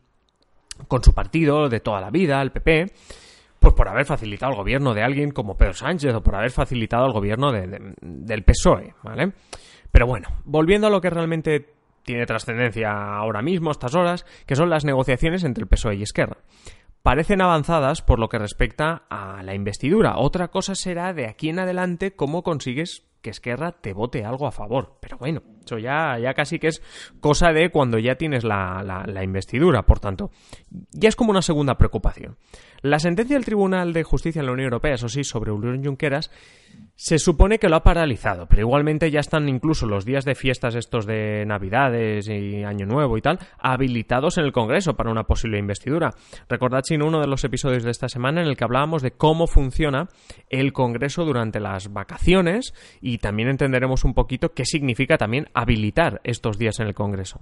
con 0.87 1.03
su 1.03 1.13
partido 1.13 1.69
de 1.69 1.81
toda 1.81 2.01
la 2.01 2.09
vida, 2.09 2.41
el 2.41 2.51
PP, 2.51 2.87
pues 3.59 3.73
por 3.75 3.87
haber 3.87 4.07
facilitado 4.07 4.53
el 4.53 4.57
gobierno 4.57 4.95
de 4.95 5.03
alguien 5.03 5.29
como 5.29 5.55
Pedro 5.55 5.73
Sánchez 5.73 6.15
o 6.15 6.23
por 6.23 6.33
haber 6.33 6.49
facilitado 6.49 7.05
el 7.05 7.13
gobierno 7.13 7.51
del 7.51 8.43
PSOE, 8.43 8.95
¿vale? 9.03 9.33
Pero 9.91 10.07
bueno, 10.07 10.29
volviendo 10.45 10.87
a 10.87 10.89
lo 10.89 10.99
que 10.99 11.11
realmente 11.11 11.73
tiene 12.01 12.25
trascendencia 12.25 12.89
ahora 12.89 13.43
mismo, 13.43 13.69
estas 13.69 13.93
horas, 13.93 14.25
que 14.47 14.55
son 14.55 14.71
las 14.71 14.83
negociaciones 14.83 15.43
entre 15.43 15.61
el 15.61 15.67
PSOE 15.67 15.97
y 15.97 16.01
Esquerra 16.01 16.37
parecen 17.09 17.41
avanzadas 17.41 18.03
por 18.03 18.19
lo 18.19 18.29
que 18.29 18.37
respecta 18.37 19.01
a 19.09 19.41
la 19.41 19.55
investidura. 19.55 20.19
Otra 20.19 20.49
cosa 20.49 20.75
será 20.75 21.11
de 21.11 21.25
aquí 21.25 21.49
en 21.49 21.57
adelante 21.57 22.15
cómo 22.15 22.43
consigues 22.43 23.01
que 23.23 23.31
Esquerra 23.31 23.71
te 23.71 23.93
vote 23.93 24.25
algo 24.25 24.45
a 24.45 24.51
favor. 24.51 24.99
Pero 25.01 25.17
bueno, 25.17 25.41
eso 25.69 25.77
ya, 25.77 26.17
ya 26.19 26.33
casi 26.33 26.57
que 26.57 26.67
es 26.67 26.81
cosa 27.19 27.51
de 27.53 27.69
cuando 27.69 27.99
ya 27.99 28.15
tienes 28.15 28.43
la, 28.43 28.83
la, 28.83 29.23
investidura. 29.23 29.83
Por 29.83 29.99
tanto, 29.99 30.31
ya 30.91 31.09
es 31.09 31.15
como 31.15 31.31
una 31.31 31.41
segunda 31.41 31.77
preocupación. 31.77 32.37
La 32.81 32.99
sentencia 32.99 33.35
del 33.35 33.45
Tribunal 33.45 33.93
de 33.93 34.03
Justicia 34.03 34.39
en 34.39 34.47
la 34.47 34.53
Unión 34.53 34.65
Europea, 34.65 34.95
eso 34.95 35.09
sí, 35.09 35.23
sobre 35.23 35.51
Unión 35.51 35.83
Junqueras, 35.83 36.31
se 36.95 37.17
supone 37.17 37.59
que 37.59 37.69
lo 37.69 37.77
ha 37.77 37.83
paralizado, 37.83 38.45
pero 38.47 38.63
igualmente 38.63 39.09
ya 39.09 39.21
están 39.21 39.47
incluso 39.47 39.85
los 39.85 40.03
días 40.03 40.25
de 40.25 40.35
fiestas 40.35 40.75
estos 40.75 41.05
de 41.05 41.45
Navidades 41.45 42.27
y 42.27 42.65
Año 42.65 42.85
Nuevo 42.85 43.17
y 43.17 43.21
tal, 43.21 43.39
habilitados 43.57 44.37
en 44.37 44.43
el 44.43 44.51
Congreso 44.51 44.97
para 44.97 45.09
una 45.09 45.23
posible 45.23 45.57
investidura. 45.57 46.13
Recordad, 46.49 46.81
sino 46.83 47.07
uno 47.07 47.21
de 47.21 47.27
los 47.27 47.45
episodios 47.45 47.83
de 47.83 47.91
esta 47.91 48.09
semana 48.09 48.41
en 48.41 48.47
el 48.47 48.57
que 48.57 48.65
hablábamos 48.65 49.01
de 49.01 49.11
cómo 49.11 49.47
funciona 49.47 50.09
el 50.49 50.73
Congreso 50.73 51.23
durante 51.23 51.61
las 51.61 51.93
vacaciones 51.93 52.73
y 52.99 53.19
también 53.19 53.47
entenderemos 53.47 54.03
un 54.03 54.13
poquito 54.13 54.51
qué 54.51 54.65
significa 54.65 55.17
también 55.17 55.47
habilitar 55.61 56.21
estos 56.23 56.57
días 56.57 56.79
en 56.79 56.87
el 56.87 56.93
Congreso. 56.93 57.39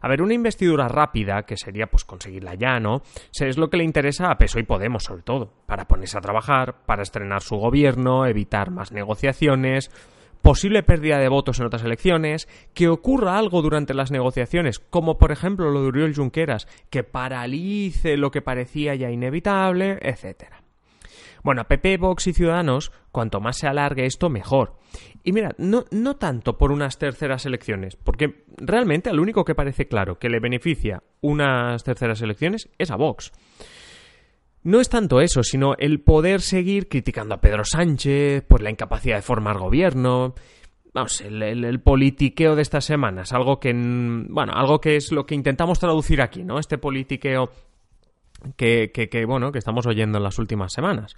A 0.00 0.08
ver, 0.08 0.22
una 0.22 0.34
investidura 0.34 0.88
rápida, 0.88 1.42
que 1.44 1.56
sería 1.56 1.86
pues 1.86 2.04
conseguirla 2.04 2.54
ya, 2.54 2.80
¿no? 2.80 3.02
Es 3.38 3.56
lo 3.56 3.70
que 3.70 3.76
le 3.76 3.84
interesa 3.84 4.30
a 4.30 4.38
PSOE 4.38 4.62
y 4.62 4.64
Podemos, 4.64 5.04
sobre 5.04 5.22
todo, 5.22 5.52
para 5.66 5.86
ponerse 5.86 6.18
a 6.18 6.22
trabajar, 6.22 6.84
para 6.86 7.02
estrenar 7.02 7.42
su 7.42 7.56
gobierno, 7.56 8.26
evitar 8.26 8.70
más 8.70 8.92
negociaciones, 8.92 9.90
posible 10.42 10.82
pérdida 10.82 11.18
de 11.18 11.28
votos 11.28 11.60
en 11.60 11.66
otras 11.66 11.84
elecciones, 11.84 12.48
que 12.74 12.88
ocurra 12.88 13.38
algo 13.38 13.62
durante 13.62 13.94
las 13.94 14.10
negociaciones, 14.10 14.80
como 14.80 15.18
por 15.18 15.32
ejemplo 15.32 15.70
lo 15.70 15.82
de 15.82 15.88
Uriol 15.88 16.14
Junqueras, 16.14 16.66
que 16.90 17.04
paralice 17.04 18.16
lo 18.16 18.30
que 18.30 18.42
parecía 18.42 18.94
ya 18.94 19.10
inevitable, 19.10 19.98
etcétera. 20.02 20.61
Bueno, 21.42 21.64
PP, 21.64 21.96
Vox 21.96 22.28
y 22.28 22.32
Ciudadanos, 22.32 22.92
cuanto 23.10 23.40
más 23.40 23.58
se 23.58 23.66
alargue 23.66 24.06
esto, 24.06 24.30
mejor. 24.30 24.76
Y 25.24 25.32
mira, 25.32 25.54
no, 25.58 25.84
no 25.90 26.16
tanto 26.16 26.56
por 26.56 26.72
unas 26.72 26.98
terceras 26.98 27.46
elecciones, 27.46 27.96
porque 27.96 28.44
realmente 28.58 29.10
al 29.10 29.20
único 29.20 29.44
que 29.44 29.54
parece 29.54 29.88
claro 29.88 30.18
que 30.18 30.28
le 30.28 30.40
beneficia 30.40 31.02
unas 31.20 31.82
terceras 31.82 32.22
elecciones 32.22 32.68
es 32.78 32.90
a 32.90 32.96
Vox. 32.96 33.32
No 34.64 34.80
es 34.80 34.88
tanto 34.88 35.20
eso, 35.20 35.42
sino 35.42 35.74
el 35.76 36.00
poder 36.00 36.40
seguir 36.40 36.88
criticando 36.88 37.34
a 37.34 37.40
Pedro 37.40 37.64
Sánchez 37.64 38.44
por 38.44 38.62
la 38.62 38.70
incapacidad 38.70 39.16
de 39.16 39.22
formar 39.22 39.58
gobierno. 39.58 40.34
Vamos, 40.94 41.20
el, 41.22 41.42
el, 41.42 41.80
politiqueo 41.80 42.54
de 42.54 42.62
estas 42.62 42.84
semanas, 42.84 43.32
algo 43.32 43.58
que, 43.58 43.72
bueno, 43.72 44.52
algo 44.54 44.80
que 44.80 44.96
es 44.96 45.10
lo 45.10 45.26
que 45.26 45.34
intentamos 45.34 45.80
traducir 45.80 46.20
aquí, 46.20 46.44
¿no? 46.44 46.58
Este 46.58 46.78
politiqueo 46.78 47.50
que, 48.56 48.90
que, 48.92 49.24
bueno, 49.24 49.52
que 49.52 49.58
estamos 49.58 49.86
oyendo 49.86 50.18
en 50.18 50.24
las 50.24 50.38
últimas 50.38 50.72
semanas. 50.72 51.14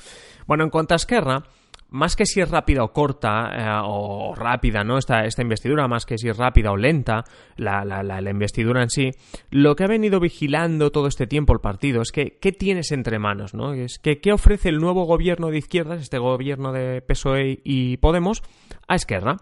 Bueno, 0.47 0.65
en 0.65 0.71
cuanto 0.71 0.95
a 0.95 0.97
Esquerra, 0.97 1.45
más 1.91 2.17
que 2.17 2.27
si 2.27 2.41
es 2.41 2.51
rápida 2.51 2.83
o 2.83 2.93
corta, 2.93 3.51
eh, 3.55 3.83
o 3.85 4.35
rápida, 4.35 4.83
¿no? 4.83 4.99
Esta, 4.99 5.25
esta 5.25 5.43
investidura, 5.43 5.87
más 5.87 6.07
que 6.07 6.19
si 6.19 6.29
es 6.29 6.37
rápida 6.37 6.73
o 6.73 6.77
lenta, 6.77 7.25
la, 7.57 7.85
la, 7.85 8.03
la, 8.03 8.31
investidura 8.31 8.83
en 8.83 8.91
sí, 8.91 9.11
lo 9.51 9.77
que 9.77 9.85
ha 9.85 9.89
venido 9.89 10.19
vigilando 10.19 10.91
todo 10.91 11.07
este 11.07 11.27
tiempo 11.27 11.53
el 11.53 11.61
partido 11.61 12.03
es 12.03 12.11
que, 12.11 12.39
¿qué 12.41 12.51
tienes 12.53 12.91
entre 12.91 13.19
manos, 13.19 13.55
no? 13.55 13.75
Es 13.75 13.99
que, 13.99 14.21
¿qué 14.21 14.33
ofrece 14.33 14.71
el 14.71 14.79
nuevo 14.79 15.05
gobierno 15.05 15.51
de 15.51 15.59
izquierdas, 15.59 16.03
este 16.03 16.19
gobierno 16.19 16.73
de 16.73 17.01
PSOE 17.01 17.61
y 17.63 17.97
Podemos, 17.99 18.43
a 18.89 18.97
Esquerra? 18.97 19.37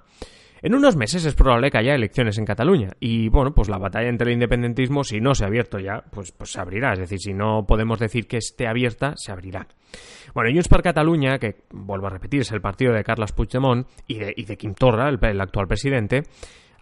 En 0.62 0.76
unos 0.76 0.94
meses 0.94 1.24
es 1.24 1.34
probable 1.34 1.72
que 1.72 1.78
haya 1.78 1.96
elecciones 1.96 2.38
en 2.38 2.44
Cataluña 2.44 2.90
y 3.00 3.28
bueno, 3.28 3.52
pues 3.52 3.68
la 3.68 3.78
batalla 3.78 4.08
entre 4.08 4.28
el 4.28 4.34
independentismo, 4.34 5.02
si 5.02 5.20
no 5.20 5.34
se 5.34 5.42
ha 5.42 5.48
abierto 5.48 5.80
ya, 5.80 6.04
pues, 6.12 6.30
pues 6.30 6.52
se 6.52 6.60
abrirá. 6.60 6.92
Es 6.92 7.00
decir, 7.00 7.18
si 7.18 7.34
no 7.34 7.66
podemos 7.66 7.98
decir 7.98 8.28
que 8.28 8.36
esté 8.36 8.68
abierta, 8.68 9.14
se 9.16 9.32
abrirá. 9.32 9.66
Bueno, 10.34 10.50
Junts 10.52 10.68
per 10.68 10.82
Catalunya, 10.82 11.38
que 11.40 11.64
vuelvo 11.72 12.06
a 12.06 12.10
repetir, 12.10 12.42
es 12.42 12.52
el 12.52 12.60
partido 12.60 12.92
de 12.92 13.02
Carles 13.02 13.32
Puigdemont 13.32 13.88
y 14.06 14.20
de, 14.20 14.34
y 14.36 14.44
de 14.44 14.56
Quim 14.56 14.74
Torra, 14.74 15.08
el, 15.08 15.40
actual 15.40 15.66
presidente, 15.66 16.22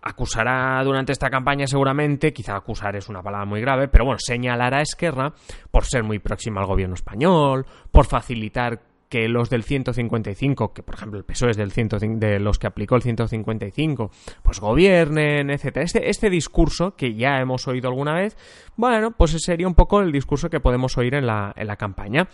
acusará 0.02 0.82
durante 0.84 1.12
esta 1.12 1.30
campaña 1.30 1.66
seguramente, 1.66 2.34
quizá 2.34 2.56
acusar 2.56 2.96
es 2.96 3.08
una 3.08 3.22
palabra 3.22 3.46
muy 3.46 3.62
grave, 3.62 3.88
pero 3.88 4.04
bueno, 4.04 4.18
señalará 4.18 4.78
a 4.78 4.82
Esquerra 4.82 5.32
por 5.70 5.86
ser 5.86 6.04
muy 6.04 6.18
próxima 6.18 6.60
al 6.60 6.66
gobierno 6.66 6.94
español, 6.94 7.64
por 7.90 8.04
facilitar 8.04 8.89
que 9.10 9.28
los 9.28 9.50
del 9.50 9.64
155, 9.64 10.72
que 10.72 10.82
por 10.84 10.94
ejemplo 10.94 11.18
el 11.18 11.24
PSOE 11.24 11.50
es 11.50 11.56
del 11.56 11.72
de 12.20 12.38
los 12.38 12.58
que 12.58 12.68
aplicó 12.68 12.94
el 12.94 13.02
155, 13.02 14.10
pues 14.42 14.60
gobiernen, 14.60 15.50
etcétera. 15.50 15.84
Este, 15.84 16.08
este 16.08 16.30
discurso 16.30 16.94
que 16.96 17.14
ya 17.14 17.38
hemos 17.40 17.66
oído 17.66 17.88
alguna 17.88 18.14
vez, 18.14 18.36
bueno, 18.76 19.10
pues 19.10 19.32
sería 19.32 19.66
un 19.66 19.74
poco 19.74 20.00
el 20.00 20.12
discurso 20.12 20.48
que 20.48 20.60
podemos 20.60 20.96
oír 20.96 21.14
en 21.14 21.26
la, 21.26 21.52
en 21.56 21.66
la 21.66 21.76
campaña. 21.76 22.28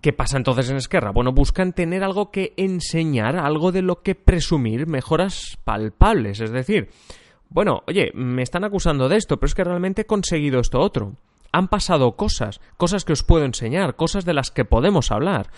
¿Qué 0.00 0.12
pasa 0.12 0.38
entonces 0.38 0.68
en 0.70 0.76
Esquerra? 0.76 1.12
Bueno, 1.12 1.32
buscan 1.32 1.72
tener 1.72 2.02
algo 2.02 2.32
que 2.32 2.52
enseñar, 2.56 3.36
algo 3.36 3.70
de 3.70 3.82
lo 3.82 4.02
que 4.02 4.16
presumir, 4.16 4.88
mejoras 4.88 5.56
palpables. 5.62 6.40
Es 6.40 6.50
decir, 6.50 6.88
bueno, 7.48 7.82
oye, 7.86 8.10
me 8.14 8.42
están 8.42 8.64
acusando 8.64 9.08
de 9.08 9.18
esto, 9.18 9.36
pero 9.36 9.46
es 9.46 9.54
que 9.54 9.62
realmente 9.62 10.02
he 10.02 10.06
conseguido 10.06 10.58
esto 10.58 10.80
otro 10.80 11.14
han 11.52 11.68
pasado 11.68 12.16
cosas, 12.16 12.60
cosas 12.76 13.04
que 13.04 13.12
os 13.12 13.22
puedo 13.22 13.44
enseñar, 13.44 13.96
cosas 13.96 14.24
de 14.24 14.34
las 14.34 14.50
que 14.50 14.64
podemos 14.64 15.10
hablar. 15.10 15.50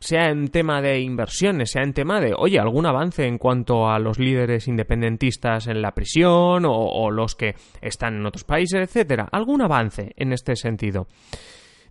Sea 0.00 0.28
en 0.28 0.48
tema 0.48 0.82
de 0.82 1.00
inversiones, 1.00 1.70
sea 1.70 1.82
en 1.82 1.94
tema 1.94 2.20
de, 2.20 2.34
oye, 2.36 2.58
algún 2.58 2.84
avance 2.84 3.26
en 3.26 3.38
cuanto 3.38 3.88
a 3.88 3.98
los 3.98 4.18
líderes 4.18 4.68
independentistas 4.68 5.66
en 5.66 5.80
la 5.80 5.92
prisión 5.92 6.64
o, 6.66 7.10
los 7.10 7.34
que 7.34 7.54
están 7.80 8.16
en 8.16 8.26
otros 8.26 8.44
países, 8.44 8.80
etcétera. 8.80 9.28
Algún 9.32 9.62
avance 9.62 10.12
en 10.16 10.32
este 10.32 10.56
sentido. 10.56 11.06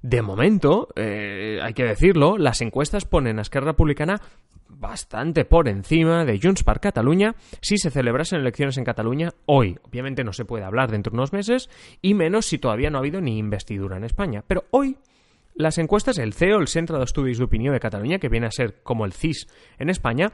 De 0.03 0.21
momento, 0.21 0.89
eh, 0.97 1.59
hay 1.63 1.73
que 1.73 1.85
decirlo, 1.85 2.37
las 2.37 2.59
encuestas 2.61 3.05
ponen 3.05 3.39
a 3.39 3.41
Esquerra 3.41 3.67
Republicana 3.67 4.19
bastante 4.67 5.45
por 5.45 5.69
encima 5.69 6.25
de 6.25 6.37
Junts 6.41 6.65
per 6.65 6.81
Catalunya 6.81 7.35
si 7.61 7.77
se 7.77 7.89
celebrasen 7.89 8.41
elecciones 8.41 8.77
en 8.77 8.83
Cataluña 8.83 9.29
hoy. 9.45 9.79
Obviamente 9.81 10.25
no 10.25 10.33
se 10.33 10.43
puede 10.43 10.65
hablar 10.65 10.91
dentro 10.91 11.11
de 11.11 11.19
unos 11.19 11.31
meses 11.31 11.69
y 12.01 12.15
menos 12.15 12.45
si 12.45 12.57
todavía 12.57 12.89
no 12.89 12.97
ha 12.97 12.99
habido 12.99 13.21
ni 13.21 13.37
investidura 13.37 13.95
en 13.95 14.03
España. 14.03 14.43
Pero 14.45 14.65
hoy 14.71 14.97
las 15.55 15.77
encuestas, 15.77 16.17
el 16.17 16.33
CEO, 16.33 16.59
el 16.59 16.67
Centro 16.67 16.97
de 16.97 17.05
Estudios 17.05 17.37
de 17.37 17.45
Opinión 17.45 17.73
de 17.73 17.79
Cataluña, 17.79 18.19
que 18.19 18.27
viene 18.27 18.47
a 18.47 18.51
ser 18.51 18.83
como 18.83 19.05
el 19.05 19.13
CIS 19.13 19.47
en 19.79 19.89
España, 19.89 20.33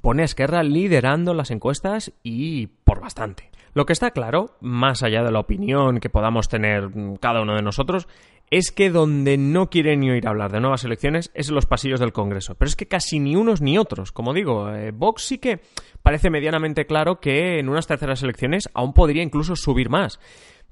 pone 0.00 0.22
a 0.22 0.24
Esquerra 0.24 0.62
liderando 0.62 1.34
las 1.34 1.50
encuestas 1.50 2.14
y 2.22 2.68
por 2.68 3.00
bastante. 3.00 3.50
Lo 3.72 3.86
que 3.86 3.92
está 3.92 4.10
claro, 4.10 4.56
más 4.60 5.02
allá 5.02 5.22
de 5.22 5.30
la 5.30 5.38
opinión 5.38 6.00
que 6.00 6.10
podamos 6.10 6.48
tener 6.48 6.90
cada 7.20 7.42
uno 7.42 7.54
de 7.54 7.62
nosotros, 7.62 8.08
es 8.50 8.72
que 8.72 8.90
donde 8.90 9.38
no 9.38 9.70
quieren 9.70 10.00
ni 10.00 10.10
oír 10.10 10.26
hablar 10.26 10.50
de 10.50 10.60
nuevas 10.60 10.84
elecciones 10.84 11.30
es 11.34 11.48
en 11.48 11.54
los 11.54 11.66
pasillos 11.66 12.00
del 12.00 12.12
Congreso. 12.12 12.56
Pero 12.56 12.68
es 12.68 12.74
que 12.74 12.88
casi 12.88 13.20
ni 13.20 13.36
unos 13.36 13.60
ni 13.60 13.78
otros. 13.78 14.10
Como 14.10 14.34
digo, 14.34 14.68
eh, 14.74 14.90
Vox 14.90 15.22
sí 15.22 15.38
que 15.38 15.60
parece 16.02 16.30
medianamente 16.30 16.84
claro 16.84 17.20
que 17.20 17.60
en 17.60 17.68
unas 17.68 17.86
terceras 17.86 18.22
elecciones 18.22 18.68
aún 18.74 18.92
podría 18.92 19.22
incluso 19.22 19.54
subir 19.54 19.88
más. 19.88 20.18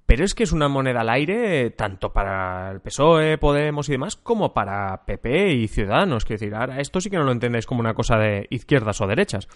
Pero 0.08 0.24
es 0.24 0.34
que 0.34 0.44
es 0.44 0.52
una 0.52 0.68
moneda 0.68 1.02
al 1.02 1.10
aire 1.10 1.68
tanto 1.72 2.14
para 2.14 2.70
el 2.70 2.80
PSOE, 2.80 3.36
Podemos 3.36 3.90
y 3.90 3.92
demás, 3.92 4.16
como 4.16 4.54
para 4.54 5.04
PP 5.04 5.52
y 5.52 5.68
Ciudadanos. 5.68 6.24
Quiero 6.24 6.40
decir, 6.40 6.54
ahora 6.54 6.80
esto 6.80 6.98
sí 6.98 7.10
que 7.10 7.18
no 7.18 7.24
lo 7.24 7.32
entendéis 7.32 7.66
como 7.66 7.80
una 7.80 7.92
cosa 7.92 8.16
de 8.16 8.46
izquierdas 8.48 9.02
o 9.02 9.06
derechas. 9.06 9.48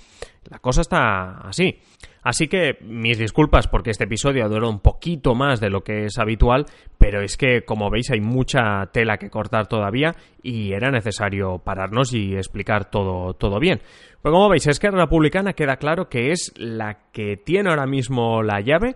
La 0.50 0.58
cosa 0.58 0.82
está 0.82 1.38
así. 1.38 1.80
Así 2.22 2.48
que 2.48 2.76
mis 2.82 3.16
disculpas 3.16 3.66
porque 3.66 3.90
este 3.90 4.04
episodio 4.04 4.46
duró 4.50 4.68
un 4.68 4.80
poquito 4.80 5.34
más 5.34 5.58
de 5.58 5.70
lo 5.70 5.82
que 5.82 6.04
es 6.04 6.18
habitual, 6.18 6.66
pero 6.98 7.22
es 7.22 7.38
que 7.38 7.64
como 7.64 7.90
veis 7.90 8.10
hay 8.10 8.20
mucha 8.20 8.90
tela 8.92 9.16
que 9.16 9.30
cortar 9.30 9.68
todavía 9.68 10.14
y 10.42 10.74
era 10.74 10.90
necesario 10.90 11.60
pararnos 11.64 12.12
y 12.12 12.36
explicar 12.36 12.90
todo, 12.90 13.32
todo 13.34 13.58
bien. 13.58 13.80
Pues 14.20 14.32
como 14.32 14.50
veis, 14.50 14.66
es 14.66 14.78
que 14.78 14.90
la 14.90 15.00
Republicana 15.00 15.54
queda 15.54 15.78
claro 15.78 16.08
que 16.08 16.30
es 16.30 16.52
la 16.56 17.08
que 17.10 17.38
tiene 17.38 17.70
ahora 17.70 17.86
mismo 17.86 18.42
la 18.42 18.60
llave 18.60 18.94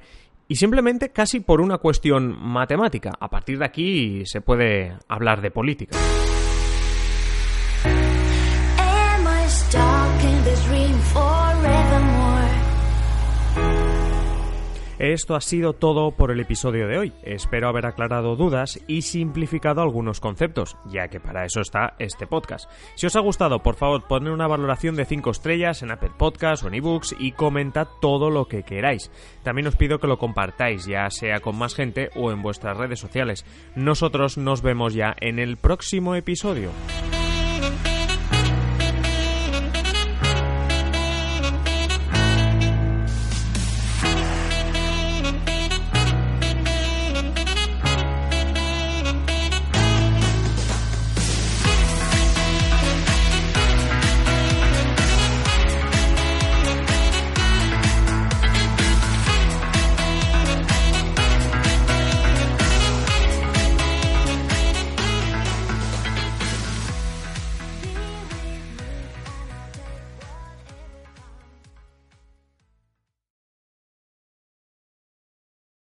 y 0.48 0.56
simplemente 0.56 1.10
casi 1.10 1.40
por 1.40 1.60
una 1.60 1.78
cuestión 1.78 2.36
matemática. 2.40 3.12
A 3.18 3.28
partir 3.28 3.58
de 3.58 3.64
aquí 3.64 4.22
se 4.26 4.40
puede 4.40 4.96
hablar 5.08 5.40
de 5.40 5.50
política. 5.50 5.96
Esto 14.98 15.34
ha 15.34 15.42
sido 15.42 15.74
todo 15.74 16.12
por 16.12 16.30
el 16.30 16.40
episodio 16.40 16.88
de 16.88 16.96
hoy. 16.96 17.12
Espero 17.22 17.68
haber 17.68 17.84
aclarado 17.84 18.34
dudas 18.34 18.80
y 18.86 19.02
simplificado 19.02 19.82
algunos 19.82 20.20
conceptos, 20.20 20.78
ya 20.86 21.08
que 21.08 21.20
para 21.20 21.44
eso 21.44 21.60
está 21.60 21.94
este 21.98 22.26
podcast. 22.26 22.70
Si 22.94 23.06
os 23.06 23.14
ha 23.14 23.20
gustado, 23.20 23.62
por 23.62 23.76
favor, 23.76 24.04
poned 24.08 24.30
una 24.30 24.46
valoración 24.46 24.96
de 24.96 25.04
5 25.04 25.30
estrellas 25.30 25.82
en 25.82 25.90
Apple 25.90 26.12
Podcasts 26.16 26.64
o 26.64 26.68
en 26.68 26.74
ebooks 26.74 27.14
y 27.18 27.32
comentad 27.32 27.88
todo 28.00 28.30
lo 28.30 28.46
que 28.46 28.62
queráis. 28.62 29.10
También 29.42 29.66
os 29.66 29.76
pido 29.76 29.98
que 29.98 30.06
lo 30.06 30.18
compartáis, 30.18 30.86
ya 30.86 31.10
sea 31.10 31.40
con 31.40 31.58
más 31.58 31.74
gente 31.74 32.08
o 32.14 32.32
en 32.32 32.40
vuestras 32.40 32.78
redes 32.78 32.98
sociales. 32.98 33.44
Nosotros 33.74 34.38
nos 34.38 34.62
vemos 34.62 34.94
ya 34.94 35.14
en 35.20 35.38
el 35.38 35.58
próximo 35.58 36.14
episodio. 36.14 36.70